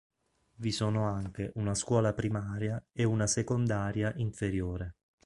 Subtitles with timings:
[0.55, 4.95] Vi sono anche una scuola primaria e una secondaria inferiore.